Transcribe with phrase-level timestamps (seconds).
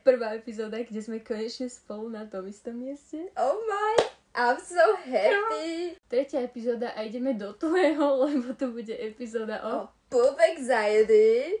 [0.00, 3.28] prvá epizóda, kde sme konečne spolu na tom istom mieste.
[3.36, 3.94] Oh my,
[4.34, 5.98] I'm so happy.
[6.06, 9.68] Tretia epizóda a ideme do tvojho, lebo to bude epizóda o...
[9.68, 11.60] Oh, poop anxiety.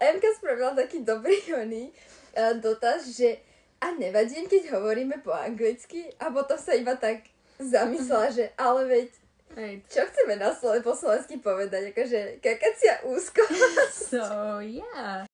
[0.00, 1.94] Emka spravila taký dobrý oný
[2.34, 3.38] uh, dotaz, že
[3.84, 7.28] a nevadí, keď hovoríme po anglicky a potom sa iba tak
[7.60, 9.08] zamyslela, že ale veď
[9.54, 9.74] Hej.
[9.86, 13.44] čo chceme na slove po slovensky povedať, akože kakacia úzko.
[13.92, 15.28] So, yeah.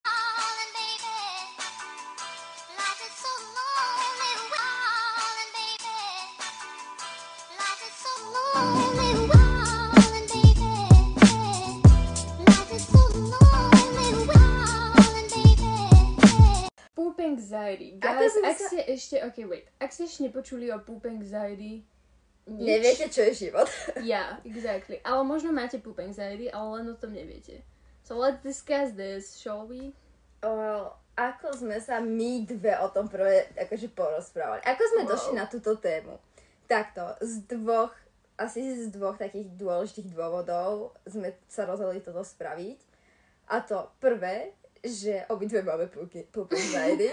[17.21, 18.01] Poop anxiety.
[18.01, 19.17] Guys, ak sa- ste ešte...
[19.21, 19.69] Ok, wait.
[19.77, 21.85] Ak ste ešte nepočuli o poop anxiety,
[22.49, 22.65] nič.
[22.65, 23.69] Neviete, čo je život.
[24.01, 25.05] Yeah, exactly.
[25.05, 27.61] Ale možno máte poop anxiety, ale len o tom neviete.
[28.01, 29.93] So let's discuss this, shall we?
[30.41, 30.49] O,
[31.13, 34.65] ako sme sa my dve o tom prvé akože porozprávali.
[34.65, 35.11] Ako sme Wow.
[35.13, 36.17] došli na túto tému.
[36.65, 37.93] Takto, z dvoch,
[38.35, 42.81] asi z dvoch takých dôležitých dôvodov sme sa rozhodli toto spraviť.
[43.53, 45.89] A to prvé, že obidve máme
[46.53, 47.11] anxiety.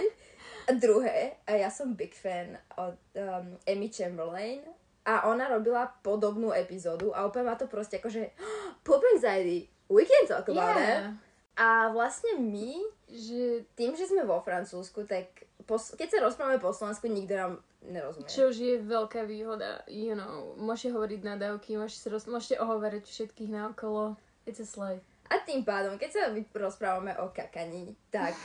[0.68, 4.60] A druhé, a ja som big fan od um, Amy Chamberlain
[5.08, 8.36] a ona robila podobnú epizódu a úplne ma to proste akože
[8.84, 11.16] poop anxiety, we can talk about it.
[11.56, 16.76] A vlastne my Že, tým, že sme vo Francúzsku, tak pos- keď sa rozprávame po
[16.76, 17.54] Slovensku, nikto nám
[17.88, 18.28] nerozumie.
[18.28, 23.48] čo je veľká výhoda, you know, môžete hovoriť nadávky, môžete, sa roz, môžete ohovárať všetkých
[23.48, 24.20] naokolo.
[24.44, 25.00] It's a slay.
[25.28, 28.36] A tým pádom, keď sa my rozprávame o kakaní, tak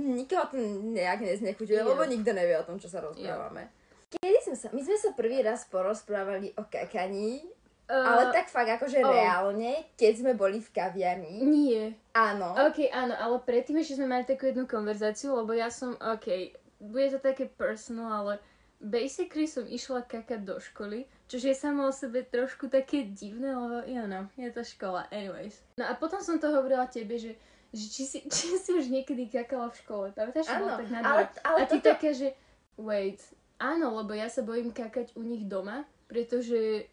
[0.00, 0.56] nikoho to
[0.96, 1.92] nejak neznechuťuje, Jo.
[1.92, 3.68] lebo nikto nevie o tom, čo sa rozprávame.
[4.10, 7.44] Kedy sme sa, my sme sa prvý raz porozprávali o kakaní,
[7.90, 9.10] Uh, ale tak fakt akože oh.
[9.10, 11.42] reálne, keď sme boli v kaviarni.
[11.42, 11.98] Nie.
[12.14, 12.54] Áno.
[12.70, 17.10] OK, áno, ale predtým ešte sme mali takú jednu konverzáciu, lebo ja som, OK, bude
[17.10, 18.34] to také personal, ale
[18.80, 23.84] basically som išla kakať do školy, čo je samo o sebe trošku také divné, lebo,
[23.84, 25.60] you know, je to škola, anyways.
[25.76, 27.36] No a potom som to hovorila tebe, že,
[27.70, 30.48] že či, si, či si už niekedy kakala v škole, pamätáš?
[30.48, 32.32] Áno, tak na ale- ale A ty toto- taká, že,
[32.74, 33.20] wait,
[33.56, 36.88] áno, lebo ja sa bojím kakať u nich doma, pretože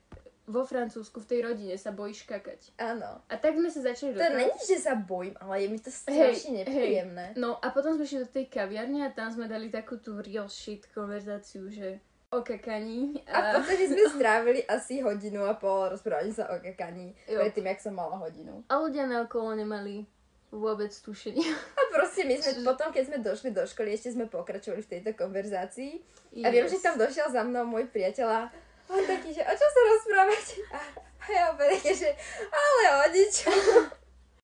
[0.47, 2.71] vo Francúzsku v tej rodine sa bojíš kakať.
[2.79, 3.19] Áno.
[3.27, 6.63] A tak sme sa začali To není, že sa bojím, ale je mi to strašne
[6.63, 7.35] nepríjemné.
[7.35, 10.47] No a potom sme šli do tej kaviarne a tam sme dali takú tú real
[10.47, 11.99] shit konverzáciu, že
[12.31, 13.19] o kakaní.
[13.27, 17.43] A v podstate sme strávili asi hodinu a pol rozprávali sa o kakaní, Jo.
[17.43, 18.63] predtým, jak som mala hodinu.
[18.71, 20.07] a ľudia naokolo nemali
[20.47, 21.43] vôbec tušenia.
[21.75, 25.11] A proste my sme potom, keď sme došli do školy, ešte sme pokračovali v tejto
[25.15, 25.99] konverzácii.
[26.39, 28.41] A viem, že tam došiel za mnou môj priateľ a
[28.89, 30.55] on taký, že o čo sa rozprávate?
[30.71, 32.09] A, a ja úplne také, že
[32.49, 33.57] ale o ničom.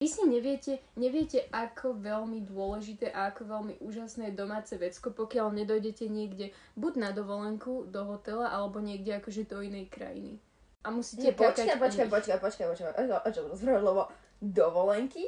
[0.04, 5.56] Vy si neviete, neviete, ako veľmi dôležité a ako veľmi úžasné je domáce vecko, pokiaľ
[5.56, 10.44] nedojdete niekde buď na dovolenku do hotela, alebo niekde akože do inej krajiny.
[10.84, 14.02] A musíte kakať Počkaj, počkaj, počkaj, počkaj, počkaj, o, o čom rozprávať, lebo
[14.44, 15.24] dovolenky?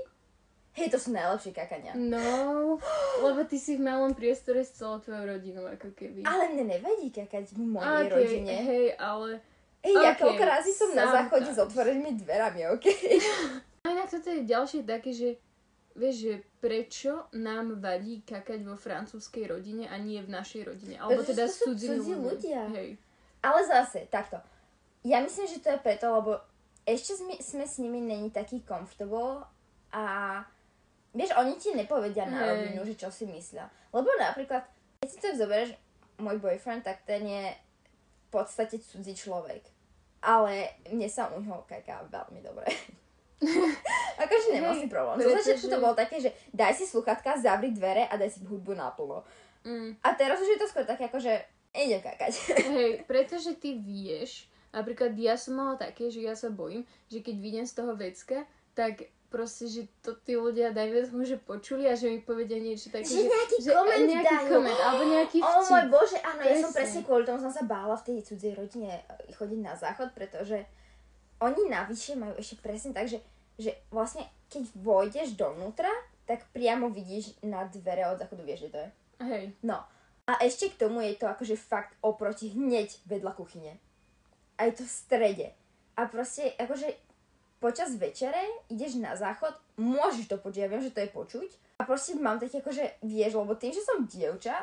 [0.76, 1.96] Hej, to sú najlepšie kakania.
[1.96, 2.76] No,
[3.24, 6.28] lebo ty si v malom priestore s celou tvojou rodinou, ako keby.
[6.28, 8.56] Ale mne nevadí kakať v mojej Okej, rodine.
[8.60, 9.40] Hej, ale
[9.86, 10.44] Hej, ja okej, koľko
[10.76, 13.08] som na záchode s otvorenými dverami, okej?
[13.86, 15.38] A inak toto je ďalšie také, že
[15.96, 21.00] vieš, že prečo nám vadí kakať vo francúzskej rodine a nie v našej rodine?
[21.00, 21.88] Alebo Pretože teda to s cudzí
[22.18, 22.62] ľudia.
[22.74, 23.00] Hej.
[23.46, 24.42] Ale zase, takto.
[25.06, 26.42] Ja myslím, že to je preto, lebo
[26.84, 29.46] ešte sme, sme s nimi není taký comfortable
[29.94, 30.04] a
[31.16, 33.66] vieš, oni ti nepovedia na rovinu, že čo si myslia.
[33.96, 34.68] Lebo napríklad,
[35.00, 35.74] keď si tak zoberieš,
[36.20, 39.64] môj boyfriend, tak ten je v podstate cudzí človek.
[40.20, 42.68] Ale mne sa u neho kaká veľmi dobre.
[44.24, 45.16] akože Hej, si problém.
[45.22, 48.74] Zo začiatku to bolo také, že daj si sluchatka, zavri dvere a daj si hudbu
[48.76, 49.24] naplno.
[49.66, 49.98] Mm.
[50.02, 51.32] A teraz už je to skôr také, akože
[51.76, 52.34] idem kakať.
[52.76, 57.36] Hej, pretože ty vieš, napríklad ja som mala také, že ja sa bojím, že keď
[57.38, 61.94] vidím z toho vecka, tak proste, že to tí ľudia dajme tomu, že počuli a
[61.94, 64.50] že mi povedia niečo také, Že nejaký koment nejaký dajú.
[64.50, 65.70] koment, alebo nejaký O vtip.
[65.70, 66.76] môj bože, áno, ja som Presne.
[66.76, 69.02] presne kvôli tomu som sa bála v tej cudzej rodine e,
[69.32, 70.64] chodiť na záchod, pretože
[71.38, 73.20] oni navyše majú ešte presne tak, že,
[73.56, 75.90] že vlastne keď vojdeš dovnútra,
[76.24, 78.90] tak priamo vidíš na dvere od záchodu, vieš, že to je.
[79.22, 79.78] Hej, No.
[80.26, 83.78] A ešte k tomu je to akože fakt oproti hneď vedľa kuchyne.
[84.56, 85.48] A je to v strede.
[85.94, 86.90] A proste akože
[87.66, 88.38] počas večere
[88.70, 91.50] ideš na záchod, môžeš to počuť, ja viem, že to je počuť.
[91.82, 94.54] A proste mám taký akože, vieš, lebo tým, že som dievča,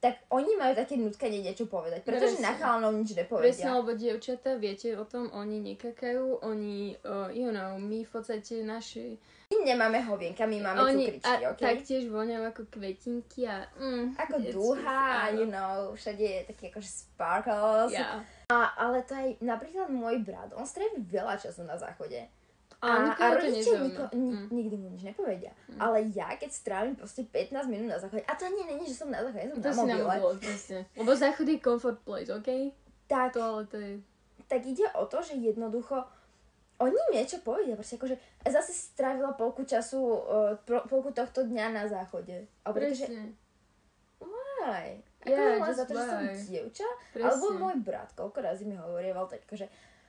[0.00, 2.48] tak oni majú také nutkanie niečo povedať, pretože Presne.
[2.48, 3.68] na chalanov nič Presne, nepovedia.
[3.76, 9.20] lebo dievčatá, viete o tom, oni nekakajú, oni, uh, you know, my v podstate naši...
[9.52, 11.60] My nemáme hovienka, my máme oni cukričky, a ok?
[11.60, 13.68] taktiež voňajú ako kvetinky a...
[13.76, 17.92] Mm, Ako dúha, you know, všade je taký akože sparkles.
[17.92, 18.24] Yeah.
[18.48, 22.24] A, ale to aj napríklad môj brat, on strávi veľa času na záchode.
[22.80, 24.46] A, to rodičia niko, ni, Mm.
[24.48, 25.52] nikdy mu nič nepovedia.
[25.76, 29.12] Ale ja, keď strávim proste 15 minút na záchode, a to ani není, že som
[29.12, 30.78] na záchode, ja som To na na mobile, presne.
[30.96, 32.72] Lebo záchod je comfort place, OK?
[33.04, 33.92] tak, To ale to je...
[34.46, 36.08] tak ide o to, že jednoducho
[36.80, 38.16] oni mi niečo povedia, proste akože
[38.48, 42.48] zase strávila polku času, uh, pro, polku tohto dňa na záchode.
[42.64, 43.04] A pretože,
[44.18, 45.04] why?
[45.20, 46.32] Ako Yeah, len za to, že som why?
[46.48, 46.88] dievča?
[47.12, 47.28] Presne.
[47.28, 49.68] Alebo môj brat, koľko razy mi hovorieval, tak akože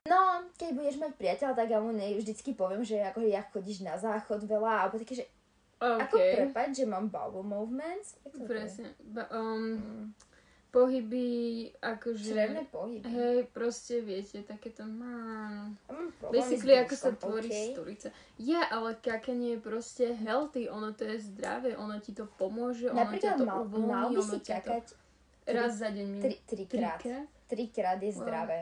[0.10, 3.86] No, keď budeš mať priateľa, tak ja mu ne, vždycky poviem, že ako ja chodíš
[3.86, 5.26] na záchod veľa, alebo také, že
[5.78, 6.26] ako OK.
[6.42, 8.18] prepať, že mám bowel movements.
[8.50, 8.98] Presne.
[9.02, 10.06] Ba, um, Mm.
[10.72, 11.30] pohyby,
[11.78, 12.34] akože...
[12.34, 13.06] Črevné pohyby.
[13.06, 14.88] Hej, proste viete, takéto...
[14.88, 17.68] Mm, mám problém basically, ako sa tvorí okej?
[17.76, 18.08] stolica.
[18.42, 23.06] Je, ale kakanie je proste healthy, ono to je zdravé, ono ti to pomôže, ono
[23.06, 24.66] Napríklad ťa to mal, uvoľní, mal by ono si ťa to...
[24.66, 24.86] kakať
[25.42, 26.98] Raz za deň tri, trikrát.
[27.02, 27.28] Trikrát?
[27.50, 28.22] Trikrát je Wow.
[28.24, 28.60] zdravé.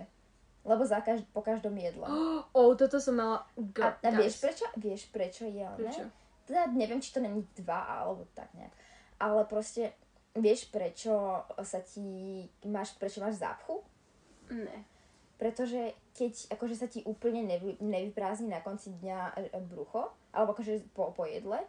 [0.67, 2.07] Lebo za každ- po každom jedle.
[2.53, 3.43] Oh, toto som mala...
[3.43, 4.65] A, God, a vieš prečo?
[4.75, 5.77] Vieš prečo je ne?
[5.79, 6.03] Prečo?
[6.49, 8.73] Teda neviem, či to není dva, alebo tak nejak.
[9.21, 9.93] Ale proste,
[10.33, 13.85] vieš prečo sa ti, máš, prečo máš zápchu?
[14.49, 14.83] Ne.
[15.39, 20.51] Pretože keď akože sa ti úplne nevy, nevyprázdni na konci dňa e, e, brucho, alebo
[20.51, 21.63] akože po, po jedle,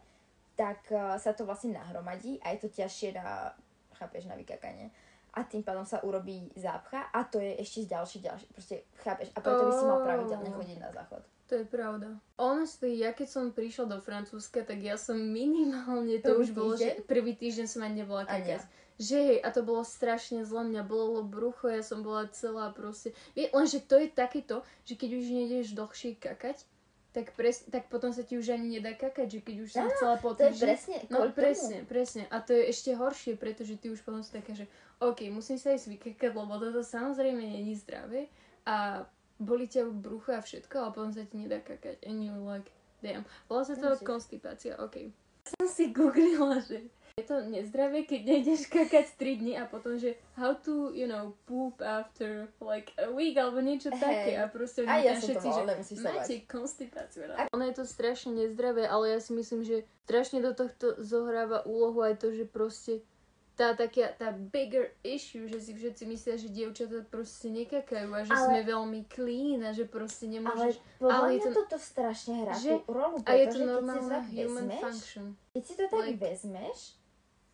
[0.58, 3.56] tak uh, sa to vlastne nahromadí a je to ťažšie na,
[3.96, 4.92] chápeš, na vykakanie.
[5.34, 9.30] A tým pádom sa urobí zápcha a to je ešte ďalší, ďalší, proste chápeš.
[9.34, 11.22] A preto by si mal pravidelne chodiť na záchod.
[11.50, 12.14] To je pravda.
[12.38, 16.72] Honestly, ja keď som prišla do Francúzska, tak ja som minimálne, to Prvý už bolo,
[16.78, 17.02] týždeň?
[17.02, 18.62] že prvý týždeň som ani nebola kakať.
[19.00, 23.16] Že hej, a to bolo strašne zle, mňa bolelo brucho, ja som bola celá proste...
[23.34, 26.62] Lenže to je takéto, že keď už nejdeš dlhšie kakať,
[27.10, 30.14] tak, pres, tak potom sa ti už ani nedá kakať, že keď už som chcela
[30.22, 30.62] po týždni...
[30.62, 32.22] presne No presne, presne.
[32.30, 34.70] A to je ešte horšie, pretože ty už potom si taká, že
[35.02, 38.30] OK, musím sa ísť vykakať, lebo toto samozrejme není zdravé
[38.62, 39.06] a
[39.42, 41.98] boli ťa brucho a všetko, ale potom sa ti nedá kakať.
[42.06, 42.70] And you're like,
[43.02, 43.26] damn.
[43.50, 45.10] Volá sa to konstipácia, OK.
[45.56, 46.86] Som si googlila, že
[47.20, 51.37] je to nezdravé, keď nejdeš kakať 3 dní a potom, že how to, you know,
[51.44, 54.00] poop after like a week alebo niečo Hej.
[54.00, 55.62] také a proste A oni ja všetci, že
[56.00, 57.28] máte konstipáciu.
[57.31, 57.52] A...
[57.52, 62.00] Ono je to strašne nezdravé, ale ja si myslím, že strašne do tohto zohráva úlohu
[62.00, 63.05] aj to, že proste
[63.50, 68.32] tá taká, tá bigger issue, že si všetci myslia, že dievčatá proste nekakajú a že
[68.32, 70.75] Ale- sme veľmi clean a že proste Ale nemôžeš...
[70.96, 74.64] podľa ale je to- toto strašne hrá že- tú rolu, A je to normálna human
[74.64, 75.25] vezmeš, function.
[75.52, 76.78] keď si to tak Like- vezmeš,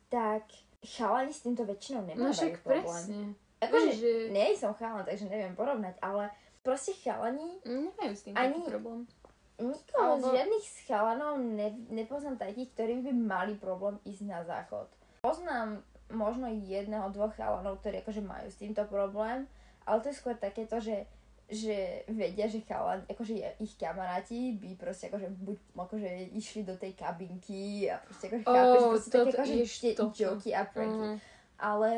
[0.09, 0.43] tak
[0.81, 2.85] chalani s týmto väčšinou No nemávajú však problém.
[2.85, 3.21] presne.
[3.57, 6.31] Akože, že- nie som chalan, takže neviem porovnať, ale
[6.61, 9.09] proste chalani, Nemajú s tým Ani- problém.
[9.57, 14.45] nikoho Alebo- z žiadnych z chalanov ne, nepoznám takých, ktorí by mali problém ísť na
[14.45, 14.87] záchod.
[15.19, 19.49] Poznám možno jedného, dvoch chalanov, ktorí akože majú s týmto problém,
[19.83, 21.09] ale to je skôr takéto, že
[21.47, 26.99] že vedia, že chalan, akože ich kamaráti by proste akože buď akože išli do tej
[26.99, 31.07] kabinky a proste akože Ó, chápeš, proste také akože tie joky a pranky.
[31.07, 31.19] Mhm.
[31.57, 31.91] Ale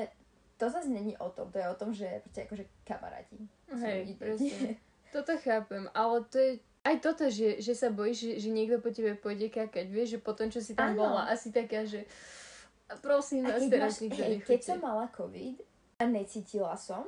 [0.61, 3.37] to zase není o tom, to je o tom, že proste akože kamaráti.
[3.73, 4.77] Hej, presne.
[5.17, 6.53] Toto chápem, ale to je
[6.85, 10.21] aj toto, že, že sa bojíš, že, že niekto po tebe pôjde kakať, vieš, že
[10.21, 11.05] potom, čo si tam Áno.
[11.05, 12.09] bola, asi taká, že
[13.05, 15.61] prosím A vás, teraz máš, nikto hej, keď som mala covid
[16.01, 17.05] a necítila som,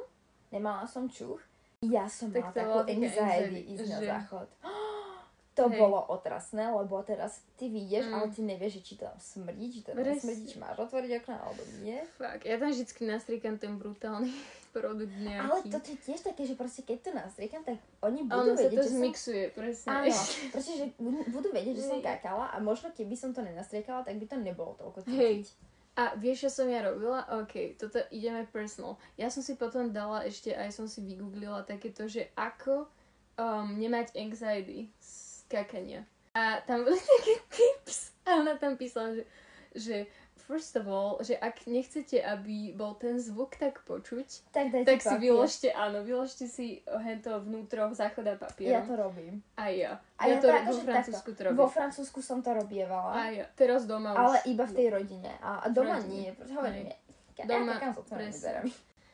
[0.52, 1.40] nemala som čuch,
[1.82, 4.48] ja som Tak mala to takú anxiety ísť na že- záchod.
[5.50, 5.76] To Hej.
[5.76, 8.14] bolo otrasné, lebo teraz ty vyjdeš, Mm.
[8.14, 11.36] ale ty nevieš, či to tam smrdí, či to tam smrdí, či máš otvoriť okna,
[11.36, 12.00] alebo nie.
[12.16, 14.30] Fakt, ja tam vždycky nastriekam ten brutálny
[14.72, 15.42] produkt nejaký.
[15.42, 18.62] Ale toto je tiež také, že proste keď to nastriekam, tak oni budú ono sa
[18.62, 18.96] vedieť, to že som...
[18.96, 19.88] zmixuje, presne.
[19.90, 20.14] Áno,
[20.54, 20.84] proste, že
[21.28, 24.78] budú- vedieť, že som kakala a možno keby som to nenastriekala, tak by to nebolo
[24.78, 25.18] toľko cítiť.
[25.18, 25.36] Hej.
[25.98, 27.26] A vieš, čo som ja robila?
[27.42, 28.96] OK, toto ideme personal.
[29.18, 32.86] Ja som si potom dala ešte, aj som si vygooglila takéto, že ako
[33.36, 36.06] um, nemať anxiety z kakania.
[36.32, 38.14] A tam boli také tips.
[38.22, 39.24] A ona tam písala, že,
[39.74, 39.96] že
[40.50, 44.98] first of all, že ak nechcete, aby bol ten zvuk tak počuť, Tak dajte tak
[44.98, 45.22] si papier.
[45.22, 48.82] vyložte, áno, vyložte si hento vnútro záchoda Ja papierom.
[48.82, 49.34] to robím.
[49.54, 50.02] A ja.
[50.18, 51.56] A ja, ja to to vo Francúzsku to robím.
[51.56, 53.12] Vo Francúzsku som to robievala.
[53.14, 53.46] A ja.
[53.54, 54.50] Teraz doma Ale už.
[54.50, 55.30] iba v tej rodine.
[55.38, 56.10] A a doma rodine.
[56.10, 56.98] nie, pretože hovorím, Hej.
[57.36, 58.52] ja Doma, otvorenými presne.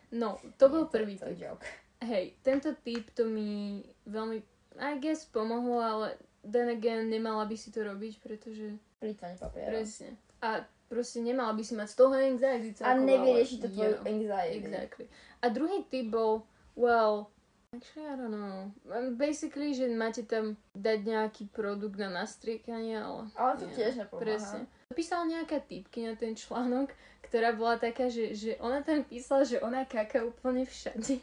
[0.09, 1.39] No, to bol Nie, prvý to tip.
[1.39, 1.67] joke.
[1.99, 4.39] Hej, tento tip to mi veľmi,
[4.79, 6.07] I guess, pomohlo, ale
[6.43, 9.71] then again, nemala by si to robiť, pretože Plýtvanie papierom.
[9.73, 10.15] presne.
[10.39, 14.57] A proste nemala by si mať z toho anxiety A celkovo, nevyrieši to tvoju anxiety.
[14.63, 15.07] Exactly.
[15.43, 16.47] A druhý typ bol,
[16.79, 17.31] well,
[17.75, 18.71] actually I don't know.
[18.89, 23.29] Um, Basically, že máte tam dať nejaký produkt na nastriekanie, ale...
[23.37, 24.23] Ale to nie, tiež nepomáha.
[24.23, 24.61] Presne.
[24.95, 26.95] Písala nejaká typky na ten článok,
[27.27, 31.19] ktorá bola taká, že, že ona tam písala, že ona kaká úplne všade.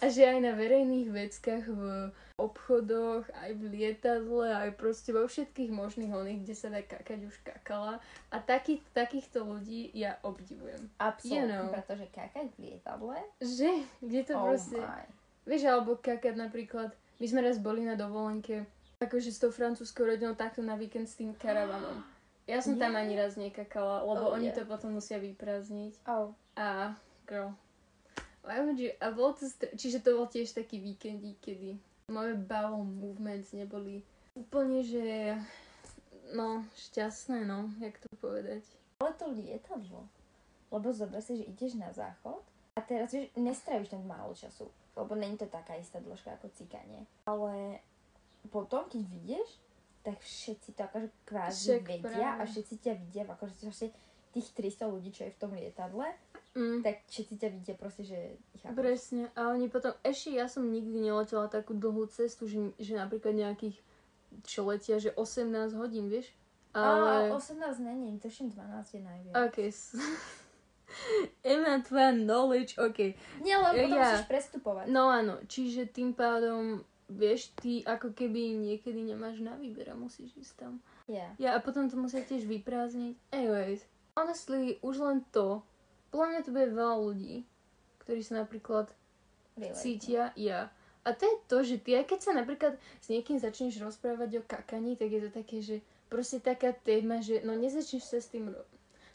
[0.00, 1.82] A že aj na verejných veckách v
[2.40, 7.36] obchodoch, aj v lietadle, aj proste vo všetkých možných oných, kde sa dá kakať, už
[7.44, 8.00] kakala.
[8.32, 10.88] A taký, takýchto ľudí ja obdivujem.
[10.96, 11.68] Absolutne, You know.
[11.68, 13.70] pretože kakať v lietadle, Že?
[14.00, 14.80] Kde to oh proste...
[14.80, 15.04] my.
[15.44, 16.90] Vieš, alebo kakať napríklad,
[17.20, 18.64] my sme raz boli na dovolenke,
[19.00, 22.00] akože s tou francúzskou rodinou takto na víkend s tým karavanom.
[22.48, 23.02] Ja som tam Yeah.
[23.04, 24.56] ani raz nekakala, lebo Oh, oni yeah.
[24.56, 26.08] to potom musia vyprázdniť.
[26.08, 26.32] Oh.
[26.56, 26.96] A,
[27.28, 27.52] girl,
[28.44, 31.76] a bolo to, str- čiže to bol tiež taký víkendík, kedy
[32.08, 34.02] moje bowel movements neboli
[34.34, 35.36] úplne, že,
[36.32, 38.64] no, šťastné, no, jak to povedať.
[39.00, 40.08] Ale to lietadlo.
[40.70, 42.40] Lebo zober si, že ideš na záchod
[42.74, 44.70] a teraz vieš, nestravíš tam málo času.
[44.94, 47.06] Lebo není to taká istá dĺžka ako cikanie.
[47.26, 47.82] Ale
[48.48, 49.48] potom, keď vidieš,
[50.00, 52.40] tak všetci to akože kvázi Však vedia práve.
[52.40, 53.86] a všetci ťa vidia, akože proste
[54.30, 56.06] tých 300 ľudí, čo je v tom lietadle,
[56.50, 56.82] Mm.
[56.82, 58.18] tak všetci ťa vidia proste, že
[58.58, 58.62] ich.
[58.74, 59.30] Presne.
[59.38, 63.78] A oni potom, ešte ja som nikdy neletela takú dlhú cestu, že, že napríklad nejakých,
[64.42, 65.46] čo letia, že 18
[65.78, 66.34] hodín, vieš?
[66.74, 67.30] Ale...
[67.30, 67.38] Ale...
[67.38, 69.34] 18 není, tuším 12 je najviac.
[69.38, 69.58] OK.
[71.46, 73.14] Emma, tvoja knowledge, OK.
[73.46, 74.10] Nie, lebo potom Ja.
[74.10, 74.84] musíš prestupovať.
[74.90, 80.34] No áno, čiže tým pádom, vieš, ty ako keby niekedy nemáš na výber a musíš
[80.34, 80.72] ísť tam.
[81.06, 81.30] Yeah.
[81.38, 83.14] Ja a potom to musia tiež vyprázdniť.
[83.34, 83.86] Anyways,
[84.18, 85.62] honestly, už len to,
[86.10, 87.36] podľa mňa to bude veľa ľudí,
[88.04, 88.90] ktorí sa napríklad
[89.58, 89.74] Really.
[89.74, 90.70] cítia ja.
[91.00, 94.42] A to je to, že ty, aj keď sa napríklad s niekým začneš rozprávať o
[94.44, 95.76] kakaní, tak je to také, že
[96.12, 98.68] proste taká téma, že no nezačneš sa s tým ro-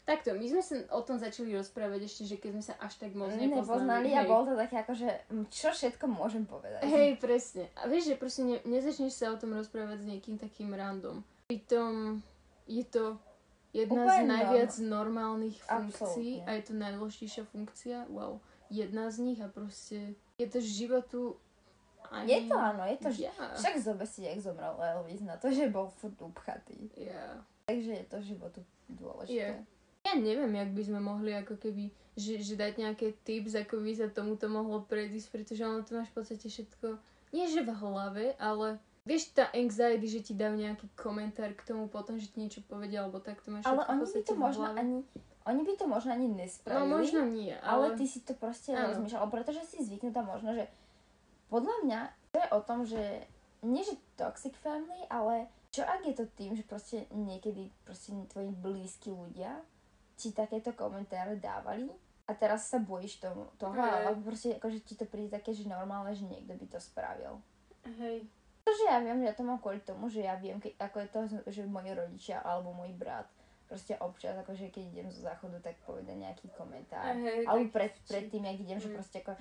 [0.06, 3.10] Takto, my sme sa o tom začali rozprávať ešte, že keď sme sa až tak
[3.18, 3.58] moc nepoznali.
[3.58, 4.30] Nepoznali a hej.
[4.30, 5.10] bol to také ako, že
[5.50, 6.86] čo všetko môžem povedať.
[6.86, 7.66] Hej, presne.
[7.74, 11.26] A vieš, že proste ne, nezačneš sa o tom rozprávať s niekým takým random.
[11.50, 12.22] Pritom
[12.70, 13.18] je to
[13.76, 16.48] jedna z Úplne najviac normálnych funkcií Absolútne.
[16.48, 17.96] a je to najdôležitejšia funkcia.
[18.08, 18.40] Wow.
[18.72, 21.20] Jedna z nich a proste je to životu
[22.08, 22.28] ani...
[22.32, 23.08] Je to áno, je to.
[23.18, 23.34] Yeah.
[23.58, 26.88] Však zober si, jak zomrel Elvis na to, že bol furt upchatý.
[26.96, 27.42] Yeah.
[27.66, 29.34] Takže je to životu dôležité.
[29.34, 29.50] Je.
[30.06, 33.90] Ja neviem, jak by sme mohli ako keby, že, že dať nejaké tips, ako by
[33.90, 36.94] sa tomuto mohlo predísť, pretože ono to máš v podstate všetko,
[37.34, 41.86] nie že v hlave, ale vieš tá anxiety, že ti dajú nejaký komentár k tomu
[41.86, 44.98] potom, že ti niečo povedia, alebo tak to máš Ale oni by to možno ani...
[45.46, 46.90] Oni by to možno ani No nespravili.
[46.90, 47.94] možno nie, ale...
[47.94, 47.94] ale...
[47.94, 48.90] ty si to proste Áno.
[48.90, 50.66] rozmýšľal, pretože si zvyknutá možno, že
[51.46, 52.00] podľa mňa
[52.34, 53.22] to je o tom, že
[53.62, 58.50] nie že toxic family, ale čo ak je to tým, že proste niekedy proste tvoji
[58.50, 59.62] blízki ľudia
[60.18, 61.86] ti takéto komentáre dávali
[62.26, 64.02] a teraz sa bojíš tomu, toho, Hej.
[64.02, 67.38] alebo proste akože ti to príde také, že normálne, že niekto by to spravil.
[68.02, 68.26] Hej.
[68.66, 71.08] Pretože ja viem, že ja to mám kvôli tomu, že ja viem, keď, ako je
[71.08, 73.30] to, že moji rodičia alebo môj brat
[73.64, 77.14] proste občas, akože keď idem zo záchodu, tak poveda nejaký komentár.
[77.14, 78.94] Hej, Alebo tak- pred, predtým, jak idem, že Mm.
[78.94, 79.32] proste ako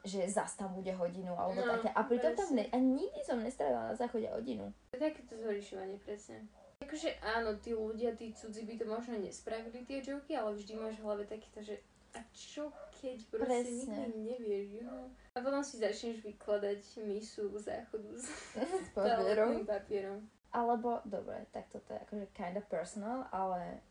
[0.00, 1.90] že zastav bude hodinu alebo No, také.
[1.90, 4.70] A pritom tam ne, a nikdy som nestravila na záchode hodinu.
[4.90, 6.46] Takéto zhoršovanie, presne.
[6.78, 10.96] Akože áno, tí ľudia, tí cudzí by to možno nespravili tie joky, ale vždy máš
[10.96, 11.82] v hlave takýto, že
[12.14, 13.94] a čo keď proste Presne.
[13.94, 15.06] nikdy nevieš, you know?
[15.32, 18.26] A potom si začneš vykladať misu záchodu s
[18.58, 19.62] S papierom.
[19.62, 20.18] papierom.
[20.50, 23.84] Alebo, dobre, tak toto je akože kind of personal, ale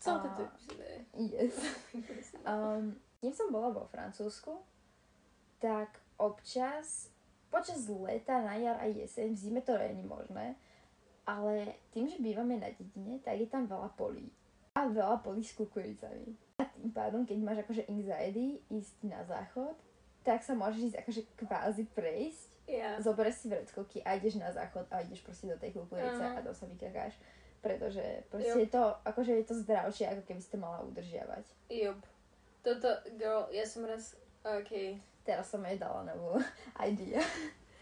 [0.00, 1.00] toto epizóda je?
[1.36, 1.54] yes.
[2.48, 4.56] Um, keď som bola vo Francúzsku,
[5.60, 7.12] tak občas
[7.48, 10.46] počas leta, na jar a jeseň, v zime to nie je možné,
[11.24, 14.28] ale tým, že bývame na dedine, tak je tam veľa polí.
[14.76, 16.47] A veľa polí s kukuricami.
[16.78, 19.74] Tým pádom, keď máš akože anxiety ísť na záchod,
[20.22, 23.00] tak sa môžeš ísť akože kvázi prejsť, Ja.
[23.00, 26.36] zoberieš si vreckovky a ideš na záchod a ideš proste do tej kukurice Aha.
[26.36, 27.16] a tam sa vykakáš.
[27.58, 31.42] Pretože proste je to, akože je to zdravšie, ako keby si to mala udržiavať.
[31.72, 31.98] Jop.
[32.62, 35.00] Toto, girl, ja som raz, ok.
[35.24, 36.38] Teraz som jej dala novú
[36.92, 37.24] idea.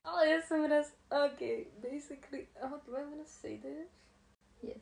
[0.06, 3.90] Ale ja som raz, ok, basically, oh, do I wanna say this?
[4.62, 4.80] Yes.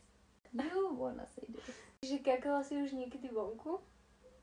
[0.52, 1.64] You wanna say this.
[2.04, 3.80] Že kakala si už niekedy vonku?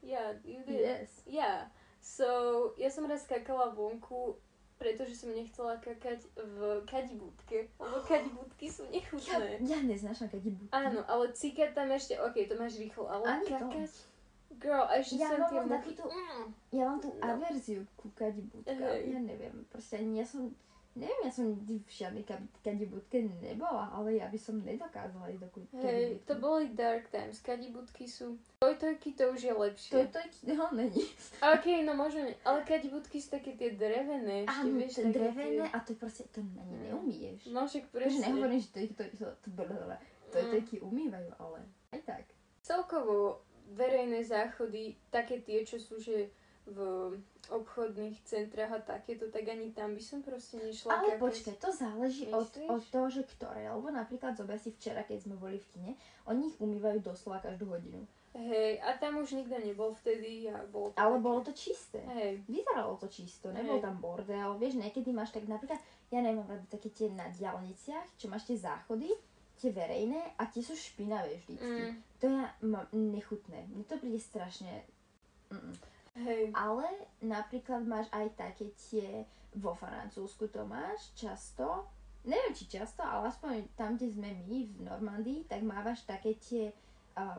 [0.02, 0.82] Yeah, you did.
[0.82, 1.10] Yes.
[1.26, 1.70] Yeah.
[2.02, 2.28] So,
[2.76, 4.34] ja som raz kakala vonku,
[4.76, 9.62] pretože som nechcela kakať v kadibúdke, lebo kadibúdky sú Ja, nechutné.
[9.62, 10.66] ja neznášam kadibu.
[10.70, 13.54] Áno, ale cikať tam ešte, ok, to máš rýchlo, ale Ani to.
[13.56, 13.92] kakať...
[14.52, 15.96] Girl, a ešte Ja som tie muchy...
[15.96, 16.44] tú- Mm.
[16.72, 17.24] Ja mám tú No.
[17.24, 18.78] averziu ku kadibúdkam.
[18.84, 19.02] Hej.
[19.08, 20.52] Ja neviem, proste ani ja som
[20.92, 25.40] Neviem, ja som nikdy v žiadnej kadi- kadibudke nebola, ale ja by som nedokázala ísť
[25.40, 26.28] do ku- Hej, kadibudky.
[26.28, 27.40] to boli dark times.
[27.40, 28.36] Kadibudky sú...
[28.60, 29.92] Tojtojky to už je lepšie.
[29.94, 31.04] To, to je, no, není.
[31.40, 32.36] OK, no možno, nie.
[32.42, 35.72] ale kadibudky sú také tie drevené Áno, vieš, to drevené Tie...
[35.72, 36.84] a to proste, to ani Mm.
[36.90, 37.40] neumieš.
[37.48, 38.28] No však presne.
[38.28, 39.96] nehovorím, že to, to, to, to, blablabla.
[40.28, 40.80] to, Mm.
[40.82, 42.24] umývajú, ale aj tak.
[42.62, 46.28] Celkovo verejné záchody, také tie, čo sú že
[46.70, 46.80] v
[47.50, 52.30] obchodných centrách a takéto, tak ani tam by som proste nešla Ale počkaj, to záleží
[52.30, 53.68] od, od toho, že ktoré.
[53.68, 55.92] Lebo napríklad zober si včera, keď sme boli v kine,
[56.30, 58.06] oni ich umývajú doslova každú hodinu.
[58.32, 61.26] Hej, a tam už nikto nebol vtedy a bolo to Ale také...
[61.28, 62.00] bolo to čisté.
[62.16, 63.84] Hej, Vyzeralo to čisto, nebol Hej.
[63.84, 64.56] tam bordel.
[64.56, 68.56] Vieš, niekedy máš tak napríklad, ja nemám rada také tie na diálniciach, čo máš tie
[68.56, 69.12] záchody,
[69.60, 71.92] tie verejné a tie sú špinavé vždycky.
[71.92, 73.68] mm, To ja mám nechutné.
[73.68, 74.88] Mne to príde strašne...
[75.52, 75.76] Mm.
[76.26, 76.44] Hej.
[76.54, 76.86] Ale
[77.22, 79.26] napríklad máš aj také tie,
[79.58, 81.86] vo Francúzsku to máš často,
[82.24, 86.70] neviem či často, ale aspoň tam, kde sme my v Normandii, tak mávaš také tie
[87.18, 87.38] uh,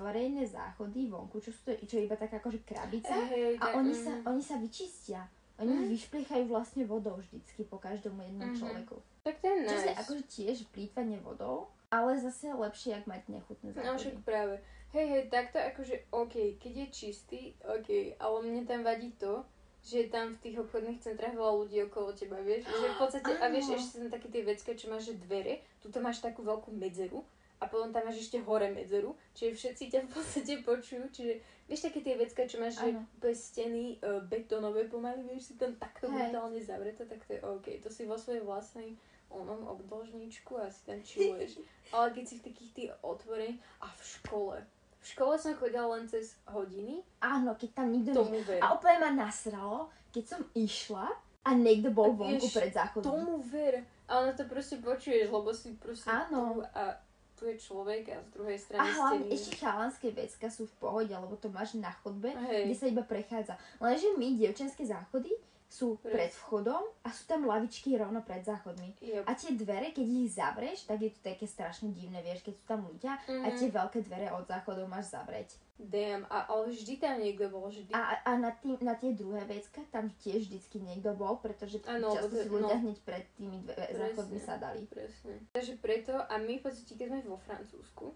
[0.00, 3.92] verejné záchody vonku, čo, sú to, čo je iba taká akože krabica Hej, a oni
[3.92, 4.00] mm.
[4.00, 5.20] sa, oni sa vyčistia.
[5.62, 8.58] Oni ich vyšpliechajú vlastne vodou vždycky po každom jednom Mhm.
[8.58, 8.96] človeku.
[9.22, 9.86] Tak to je Čo nice.
[9.86, 11.56] je akože tiež plýtvanie vodou,
[11.88, 14.24] ale zase lepšie, ak mať nechutné No však záchody.
[14.24, 14.54] práve.
[14.90, 17.88] Hej, hej, takto akože OK, keď je čistý, OK,
[18.18, 19.40] ale mne tam vadí to,
[19.82, 23.32] že je tam v tých obchodných centrách veľa ľudí okolo teba, vieš, že v podstate,
[23.32, 26.42] a vieš, ešte sú tam také tie vecka, čo máš, že dvere, tu máš takú
[26.42, 27.24] veľkú medzeru
[27.62, 31.38] a potom tam máš ešte hore medzeru, čiže všetci ťa v podstate počujú, čiže
[31.70, 33.06] vieš také tie vecka, čo máš, že Áno.
[33.22, 37.66] bez steny uh, betónové pomaly, vieš, si tam takto brutálne zavreté, tak to je OK,
[37.78, 38.98] to si vo svojej vlastnej
[39.30, 41.62] onom obdĺžničku a si tam chilluješ.
[41.94, 44.56] Ale keď si v takých tých otvorených a v škole.
[45.02, 48.58] V škole som chodila len cez hodiny, Áno, keď tam nikto tomu ver.
[48.58, 51.06] A úplne ma nasralo, keď som išla
[51.42, 53.06] a niekto bol A vonku pred záchodom.
[53.06, 53.82] Tomu ver.
[54.06, 56.62] Ale to proste počuješ, lebo si proste Áno.
[56.70, 56.94] a
[57.42, 59.34] tu je človek a z druhej A strany hlavne steny.
[59.34, 62.70] ešte chalanské vecka sú v pohode, lebo to máš na chodbe, Hej.
[62.70, 63.58] kde sa iba prechádza.
[63.82, 65.34] Lenže my, dievčenské záchody,
[65.72, 68.92] sú pred vchodom a sú tam lavičky rovno pred záchodmi.
[69.00, 69.24] Yep.
[69.24, 72.64] A tie dvere, keď ich zavreš, tak je to také strašne divné, vieš, keď sú
[72.68, 73.56] tam ľudia a Mhm.
[73.56, 75.56] tie veľké dvere od záchodov máš zavrieť.
[75.82, 77.88] Damn, a, ale vždy tam niekto bol, vždy.
[77.90, 82.12] A, a na, tým, na tie druhé vecka tam tiež vždycky niekto bol, pretože Áno,
[82.12, 82.82] často si ľudia no.
[82.86, 83.96] hneď pred tými dve, Presne.
[83.98, 84.80] záchodmi sadali.
[84.86, 85.34] Presne.
[85.50, 88.06] Takže preto, a my v podstate, keď sme vo Francúzsku,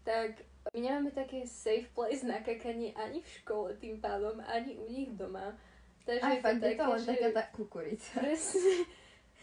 [0.00, 4.86] tak my nemáme také safe place na kakanie ani v škole tým pádom, ani u
[4.86, 5.52] nich doma.
[6.04, 7.08] Takže Aj fakt, je to len že...
[7.16, 8.10] taká tá kukurica.
[8.24, 8.74] Presne.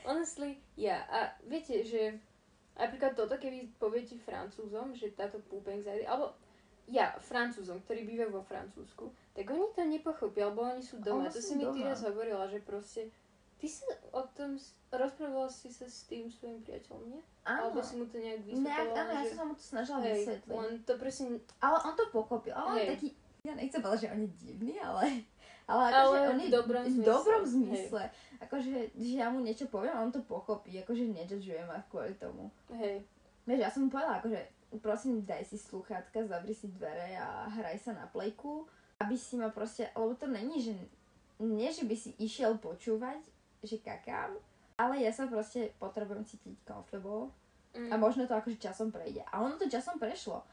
[0.05, 1.05] Honestly, ja.
[1.09, 2.17] A viete, že
[2.77, 6.37] napríklad toto, keby poviete Francúzom, že táto poop anxiety, alebo
[6.85, 11.25] ja, Francúzom, ktorí bývajú vo Francúzsku, tak oni to nepochopia, lebo oni sú doma.
[11.25, 13.09] Oni to si mi ty raz hovorila, že proste
[13.61, 14.57] Ty si o tom,
[14.89, 17.21] rozprávala si sa s tým svojim priateľom, nie?
[17.45, 17.69] Áno.
[17.69, 20.57] Alebo si mu to nejak vysvetlovala, áno, ja som sa mu to snažila Hej, vysvetliť.
[20.57, 21.25] len to presne...
[21.61, 22.57] Ale on to pochopil.
[22.57, 23.13] Ale on taký,
[23.45, 25.29] ja nechcem povedať, že on je divný, ale...
[25.71, 27.53] Ale, akože Ale on v dobrom v zmysle, dobrom hej.
[27.55, 28.03] zmysle.
[28.43, 30.75] Akože, že ja mu niečo poviem a on to pochopí.
[30.83, 32.51] Akože nedžadžujem ma kvôli tomu.
[32.75, 33.07] Hej,
[33.45, 34.39] Vieš, ja som mu povedala, akože
[34.79, 38.69] prosím, daj si sluchátka, zavri si dvere a hraj sa na plejku,
[39.01, 40.77] aby si ma proste, lebo to není, že
[41.41, 43.17] nie, že by si išiel počúvať,
[43.65, 44.37] že kakám,
[44.77, 47.33] ale ja sa proste potrebujem cítiť comfortable
[47.73, 47.89] mm.
[47.89, 49.25] a možno to akože časom prejde.
[49.33, 50.45] A ono to časom prešlo.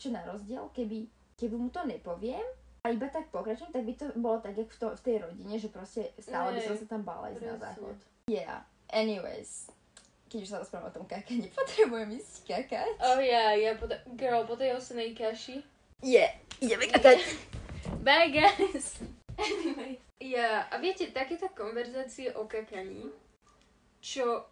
[0.00, 1.04] Čo na rozdiel, keby,
[1.36, 2.44] keby mu to nepoviem
[2.82, 5.54] a iba tak pokračujem, tak by to bolo tak, jak v, to, v tej rodine,
[5.54, 7.96] že proste stále by som sa tam bála ísť na záchod.
[8.26, 9.70] Yeah, anyways.
[10.26, 12.92] Keď už sa rozprávame o tom kake, nepotrebujem ísť kakať.
[12.98, 15.62] Oh ja, ja po, ta- girl, po tej osenej kaši.
[16.02, 17.22] Yeah, ideme kakať.
[18.06, 18.98] Bye guys!
[19.38, 20.02] Anyway.
[20.18, 23.10] Ja, a viete, takéto konverzácie o kakaní,
[24.02, 24.42] čo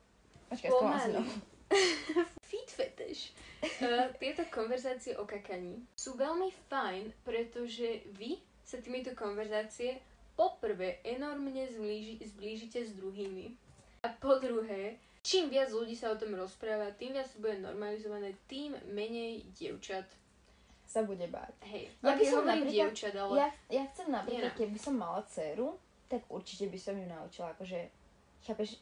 [0.50, 1.22] Počkaj, Pomaly.
[2.50, 3.30] Feed fetish.
[3.62, 10.02] Uh, tieto konverzácie o kakaní sú veľmi fajn, pretože vy sa týmito konverzácie
[10.34, 13.54] poprvé enormne zblíži, zblížite s druhými.
[14.02, 18.74] A po druhé, čím viac ľudí sa o tom rozpráva, tým viac bude normalizované, tým
[18.90, 20.08] menej dievčat.
[20.88, 21.54] Sa bude báť.
[21.70, 23.46] Hej, Ja by som hovorím dievčat, ale...
[23.46, 24.58] Ja, ja chcem napríklad, Nie.
[24.58, 25.78] keby som mala dceru,
[26.10, 27.80] tak určite by som ju naučila, akože,
[28.42, 28.80] chápeš,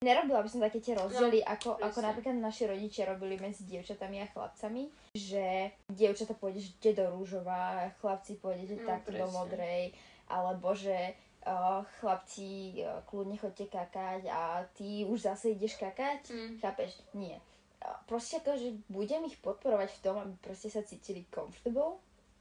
[0.00, 2.04] nerobila by som také tie rozdiely, ako, ako presne.
[2.04, 4.82] napríklad naši rodičia robili medzi dievčatami a chlapcami,
[5.16, 9.32] že dievčata pôjdete do rúžova, chlapci pôjdete No, takto do presne.
[9.32, 9.82] modrej,
[10.28, 11.16] alebo že
[11.48, 12.48] uh, chlapci
[12.82, 16.92] uh, kľudne chodte kakať a ty už zase ideš kakať, Mm, chápeš?
[17.14, 17.40] Nie.
[17.80, 21.96] A Proste akože budem ich podporovať v tom, aby proste sa cítili comfortable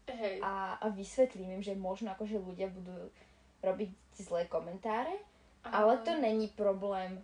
[0.10, 2.92] hej, a, a vysvetlím im, že možno akože ľudia budú
[3.62, 5.14] robiť zlé komentáre,
[5.64, 7.22] ale to není problém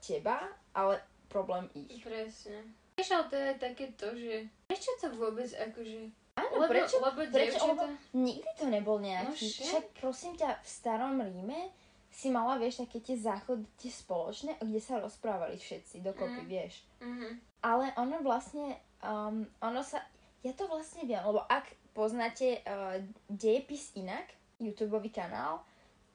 [0.00, 2.02] teba, ale problém ich.
[2.04, 2.64] Presne.
[2.98, 4.34] Vieš, ale to je také to, že...
[4.66, 6.10] Prečo to vôbec akože...
[6.38, 7.84] Áno, lebo, prečo, lebo prečo, lebo
[8.14, 9.46] nikdy to nebol nejaký.
[9.46, 9.66] No však.
[9.66, 11.70] však prosím ťa, v starom Ríme
[12.10, 16.50] si mala, vieš, také tie záchody tie spoločné, kde sa rozprávali všetci dokopy, Mm.
[16.50, 16.74] vieš.
[17.02, 17.28] Mhm.
[17.62, 20.02] Ale ono vlastne, um, ono sa,
[20.46, 25.62] ja to vlastne viem, lebo ak poznáte uh, Dejepis inak, YouTube kanál,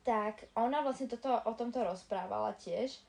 [0.04, 3.00] tak ona vlastne toto, o tomto rozprávala tiež.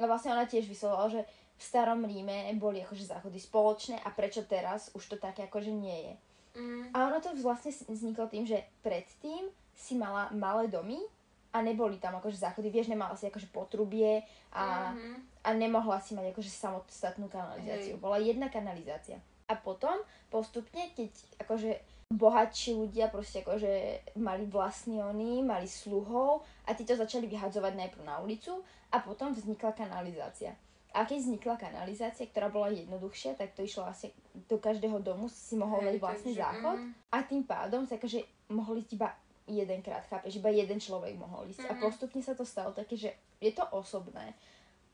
[0.00, 1.20] A vlastne ona tiež vyslovila, že
[1.56, 5.98] v starom Ríme boli akože záchody spoločné a prečo teraz už to také akože nie
[6.10, 6.14] je.
[6.52, 6.84] Mm.
[6.92, 11.00] A ono to vlastne vzniklo tým, že predtým si mala malé domy
[11.52, 15.12] a neboli tam akože záchody, vieš, nemala si akože potrubie a, Mhm.
[15.44, 17.96] a nemohla si mať akože samostatnú kanalizáciu.
[17.96, 18.02] Hej.
[18.02, 19.20] Bola jedna kanalizácia.
[19.52, 20.00] A potom
[20.32, 21.12] postupne, keď
[21.44, 21.76] akože
[22.08, 28.04] bohatší ľudia proste akože mali vlastní oni, mali sluhov a tí to začali vyhadzovať najprv
[28.04, 30.52] na ulicu a potom vznikla kanalizácia.
[30.92, 34.12] A keď vznikla kanalizácia, ktorá bola jednoduchšia, tak to išlo asi
[34.48, 36.90] do každého domu, si mohol mať vlastný takže, záchod mhm.
[37.08, 38.20] a tým pádom sa akože
[38.52, 39.08] mohli ísť iba
[39.48, 41.64] jedenkrát, chápeš, iba jeden človek mohol ísť.
[41.66, 41.80] A Mhm.
[41.80, 43.10] postupne sa to stalo také, že
[43.40, 44.36] je to osobné.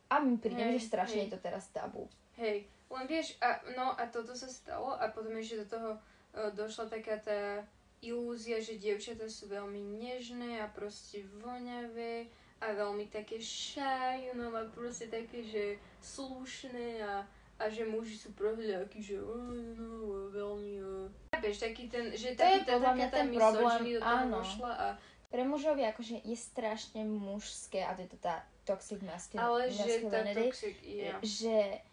[0.08, 1.28] A mi príde, že strašne hej.
[1.28, 2.08] je to teraz tabu.
[2.40, 6.50] Hej, len vieš, a, no a toto sa stalo a potom ešte do toho uh,
[6.56, 7.64] došla taká tá
[8.00, 14.66] ilúzia, že dievčatá sú veľmi nežné a proste voňavé a veľmi také shy, no a
[14.70, 17.22] proste také, že slušné a,
[17.58, 20.72] a že muži sú proste takí, že oh, no, veľmi...
[20.82, 24.18] Uh, chápeš, taký ten, že To je taký tá, podľa taká tá misogyny do toho
[24.26, 24.36] áno.
[24.42, 24.88] vošla a
[25.28, 29.60] Pre mužov je akože je strašne mužské, a to je to tá toxic masculinity, ale
[29.68, 31.20] že tá toxic, yeah.
[31.20, 31.84] že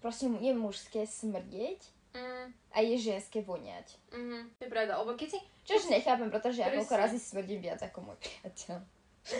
[0.00, 4.00] proste je mužské smrdieť Mm, a je ženské voňať.
[4.16, 7.84] mm, to je pravda, lebo keď si Čož nechápem, pretože ja koľko razy smrdím viac
[7.84, 8.80] ako môj priateľ.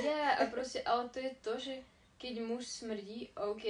[0.05, 1.75] Ja, a proste, ale to je to, že
[2.21, 3.65] keď muž smrdí, OK,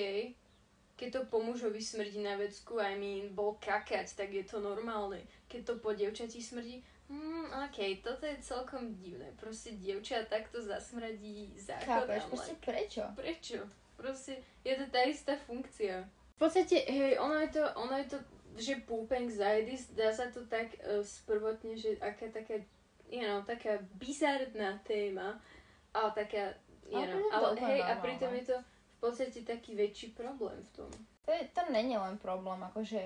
[0.98, 5.22] keď to po mužovi smrdí na vecku, I mean, bol kakať, tak je to normálne.
[5.46, 9.31] Keď to po dievčati smrdí, hmm, OK, toto je celkom divné.
[9.38, 12.11] Proste dievča takto zasmradí záchod.
[12.11, 13.03] Chápeš, proste prečo?
[13.14, 13.59] prečo?
[13.94, 16.03] Proste je to tá istá funkcia.
[16.38, 18.18] V podstate, hej, ono je to, ono je to,
[18.62, 22.62] že poop anxiety, dá sa to tak uh, sprvotne, že aká taká,
[23.11, 25.42] you know, taká bizarná téma,
[25.90, 26.55] ale taká,
[26.87, 30.62] you Ale know, ale úplne hej, a pritom je to v podstate taký väčší problém
[30.62, 30.90] v tom.
[31.27, 33.03] To, je, to není len problém, akože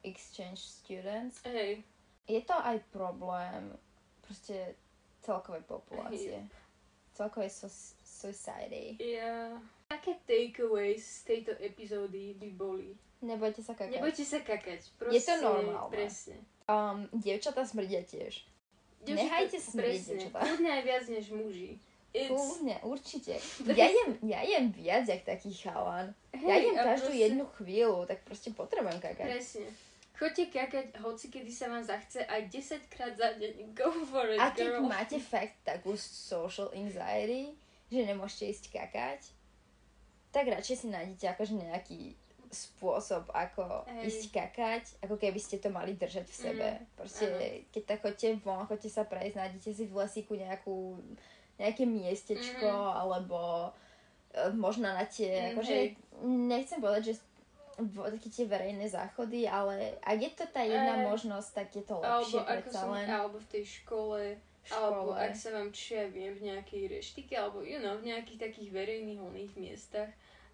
[0.00, 1.44] exchange students.
[1.44, 1.84] Hej,
[2.24, 3.76] Je to aj problém
[4.24, 4.80] proste
[5.20, 6.48] celkovej populácie.
[7.12, 8.96] Celkovej so- society.
[8.96, 9.60] ja...
[9.92, 12.96] Také takeaways z tejto epizódy by boli.
[13.20, 13.92] Nebojte sa kakať.
[13.92, 14.80] Nebojte sa kakať.
[14.96, 15.92] Proste, Je to normálne.
[15.92, 16.36] Presne.
[16.64, 18.42] Um, dievčatá smrdia tiež.
[18.98, 20.10] Dievčatá- Nehajte smrdiť, Presne.
[20.16, 20.38] dievčatá.
[20.40, 21.70] Kľudne aj viac než muži.
[22.12, 23.34] Kľudne, určite.
[23.72, 26.12] Ja jem, ja jem viac, jak taký chalan.
[26.34, 29.28] Ja Hej, jem každú proste- jednu chvíľu, tak proste potrebujem kakať.
[29.28, 29.68] Presne.
[30.12, 33.72] Choďte kakať, hoci kedy sa vám zachce, aj 10 krát za deň.
[33.72, 34.84] Go for it, A keď girl.
[34.84, 37.50] máte fakt takú social anxiety,
[37.88, 39.20] že nemôžete ísť kakať,
[40.32, 42.00] tak radšej si nájdete akože nejaký
[42.48, 44.04] spôsob, ako Hej.
[44.06, 46.68] ísť kakať, ako keby ste to mali držať v sebe.
[46.70, 47.40] Mm, Proste, áno.
[47.70, 51.00] keď tak chodíte von, chodíte sa prejsť, nájdete si v lesíku nejakú,
[51.56, 52.92] nejaké miestečko, Mhm.
[52.98, 53.38] alebo
[54.30, 55.88] e, možno na tie, Mm, akože, hej.
[56.48, 57.14] nechcem povedať, že
[57.82, 61.04] také tie verejné záchody, ale ak je to tá jedna Ej.
[61.06, 64.70] možnosť, tak je to alebo, lepšie ako predsa som, len alebo v tej škole, v
[64.70, 65.20] alebo škole.
[65.20, 69.20] ak sa vám, ja viem, v nejakej reštike, alebo you know, v nejakých takých verejných
[69.20, 70.12] oných miestach,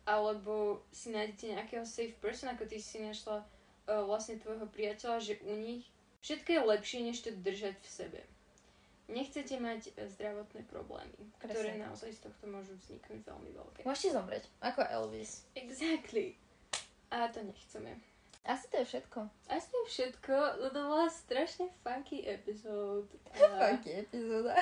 [0.08, 5.36] alebo si nájdete nejakého safe person, ako ty si našla uh, vlastne tvojho priateľa, že
[5.44, 5.84] u nich
[6.24, 8.20] všetko je lepšie, než to držať v sebe.
[9.08, 11.84] Nechcete mať e, zdravotné problémy, ktoré Presne tak.
[11.88, 13.80] naozaj z tohto môžu vzniknúť veľmi veľké.
[13.88, 15.48] Môžete zomrieť, ako Elvis.
[15.56, 16.36] Exactly.
[17.08, 17.96] A to nechceme.
[18.44, 19.28] Asi to je všetko.
[19.48, 20.34] Asi to je všetko.
[20.60, 23.08] To bola strašne funky epizód.
[23.60, 24.56] Funky epizóda.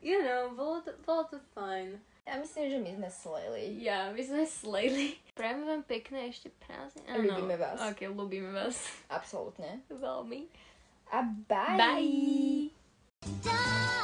[0.00, 2.00] You know, bolo to, bolo to fajn.
[2.22, 3.64] Ja myslím, že my sme slejli.
[3.82, 5.18] Ja, my sme slejli.
[5.34, 7.02] Prajeme vám pekné ešte prázdne.
[7.18, 7.82] Ľúbime vás.
[7.90, 8.78] Ok, ľúbime vás.
[9.10, 9.82] Absolútne.
[9.90, 10.46] Veľmi.
[11.10, 12.70] A bye.
[13.34, 13.98] Bye.